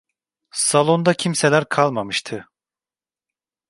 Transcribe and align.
Salonda 0.55 1.13
kimseler 1.13 1.65
kalmamıştı. 1.65 2.47